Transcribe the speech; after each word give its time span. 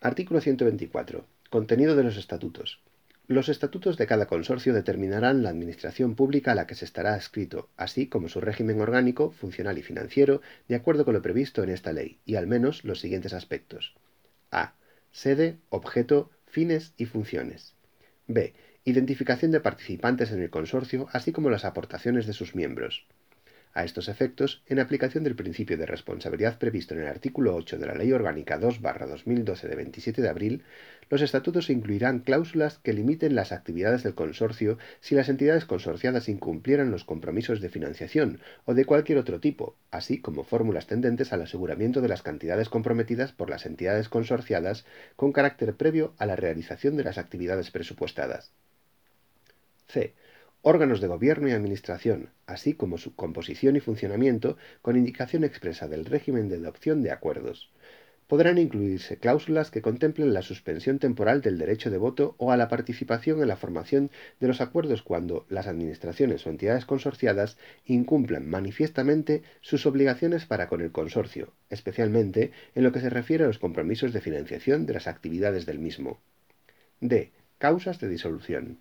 Artículo 0.00 0.40
124. 0.40 1.26
Contenido 1.50 1.96
de 1.96 2.04
los 2.04 2.16
estatutos. 2.16 2.80
Los 3.26 3.48
estatutos 3.48 3.96
de 3.96 4.06
cada 4.06 4.26
consorcio 4.26 4.72
determinarán 4.72 5.42
la 5.42 5.50
administración 5.50 6.14
pública 6.14 6.52
a 6.52 6.54
la 6.54 6.68
que 6.68 6.76
se 6.76 6.84
estará 6.84 7.14
adscrito, 7.14 7.68
así 7.76 8.06
como 8.06 8.28
su 8.28 8.40
régimen 8.40 8.80
orgánico, 8.80 9.32
funcional 9.32 9.76
y 9.76 9.82
financiero, 9.82 10.40
de 10.68 10.76
acuerdo 10.76 11.04
con 11.04 11.14
lo 11.14 11.22
previsto 11.22 11.64
en 11.64 11.70
esta 11.70 11.92
ley, 11.92 12.20
y 12.24 12.36
al 12.36 12.46
menos 12.46 12.84
los 12.84 13.00
siguientes 13.00 13.32
aspectos. 13.32 13.96
A. 14.52 14.74
Sede, 15.10 15.58
objeto, 15.68 16.30
fines 16.46 16.92
y 16.96 17.06
funciones. 17.06 17.74
B. 18.28 18.54
Identificación 18.84 19.50
de 19.50 19.58
participantes 19.58 20.30
en 20.30 20.40
el 20.40 20.50
consorcio, 20.50 21.08
así 21.12 21.32
como 21.32 21.50
las 21.50 21.64
aportaciones 21.64 22.28
de 22.28 22.34
sus 22.34 22.54
miembros. 22.54 23.04
A 23.74 23.84
estos 23.84 24.08
efectos, 24.08 24.62
en 24.66 24.80
aplicación 24.80 25.24
del 25.24 25.36
principio 25.36 25.76
de 25.76 25.86
responsabilidad 25.86 26.58
previsto 26.58 26.94
en 26.94 27.00
el 27.00 27.06
artículo 27.06 27.54
8 27.54 27.78
de 27.78 27.86
la 27.86 27.94
Ley 27.94 28.12
Orgánica 28.12 28.58
2-2012 28.58 29.68
de 29.68 29.76
27 29.76 30.22
de 30.22 30.28
abril, 30.28 30.64
los 31.10 31.22
estatutos 31.22 31.70
incluirán 31.70 32.20
cláusulas 32.20 32.78
que 32.78 32.92
limiten 32.92 33.34
las 33.34 33.52
actividades 33.52 34.02
del 34.02 34.14
consorcio 34.14 34.78
si 35.00 35.14
las 35.14 35.28
entidades 35.28 35.64
consorciadas 35.64 36.28
incumplieran 36.28 36.90
los 36.90 37.04
compromisos 37.04 37.60
de 37.60 37.68
financiación 37.68 38.40
o 38.64 38.74
de 38.74 38.84
cualquier 38.84 39.18
otro 39.18 39.40
tipo, 39.40 39.76
así 39.90 40.20
como 40.20 40.44
fórmulas 40.44 40.86
tendentes 40.86 41.32
al 41.32 41.42
aseguramiento 41.42 42.00
de 42.00 42.08
las 42.08 42.22
cantidades 42.22 42.68
comprometidas 42.68 43.32
por 43.32 43.48
las 43.48 43.64
entidades 43.64 44.08
consorciadas 44.08 44.84
con 45.16 45.32
carácter 45.32 45.74
previo 45.74 46.14
a 46.18 46.26
la 46.26 46.36
realización 46.36 46.96
de 46.96 47.04
las 47.04 47.18
actividades 47.18 47.70
presupuestadas. 47.70 48.50
C 49.88 50.14
órganos 50.68 51.00
de 51.00 51.08
gobierno 51.08 51.48
y 51.48 51.52
administración, 51.52 52.28
así 52.46 52.74
como 52.74 52.98
su 52.98 53.14
composición 53.14 53.76
y 53.76 53.80
funcionamiento, 53.80 54.58
con 54.82 54.98
indicación 54.98 55.42
expresa 55.42 55.88
del 55.88 56.04
régimen 56.04 56.50
de 56.50 56.56
adopción 56.56 57.02
de 57.02 57.10
acuerdos. 57.10 57.70
Podrán 58.26 58.58
incluirse 58.58 59.16
cláusulas 59.16 59.70
que 59.70 59.80
contemplen 59.80 60.34
la 60.34 60.42
suspensión 60.42 60.98
temporal 60.98 61.40
del 61.40 61.56
derecho 61.56 61.90
de 61.90 61.96
voto 61.96 62.34
o 62.36 62.52
a 62.52 62.58
la 62.58 62.68
participación 62.68 63.40
en 63.40 63.48
la 63.48 63.56
formación 63.56 64.10
de 64.40 64.48
los 64.48 64.60
acuerdos 64.60 65.00
cuando 65.02 65.46
las 65.48 65.66
administraciones 65.66 66.46
o 66.46 66.50
entidades 66.50 66.84
consorciadas 66.84 67.56
incumplan 67.86 68.46
manifiestamente 68.46 69.44
sus 69.62 69.86
obligaciones 69.86 70.44
para 70.44 70.68
con 70.68 70.82
el 70.82 70.92
consorcio, 70.92 71.54
especialmente 71.70 72.52
en 72.74 72.84
lo 72.84 72.92
que 72.92 73.00
se 73.00 73.08
refiere 73.08 73.44
a 73.44 73.46
los 73.46 73.58
compromisos 73.58 74.12
de 74.12 74.20
financiación 74.20 74.84
de 74.84 74.92
las 74.92 75.06
actividades 75.06 75.64
del 75.64 75.78
mismo. 75.78 76.20
D. 77.00 77.32
Causas 77.56 77.98
de 78.00 78.08
disolución. 78.08 78.80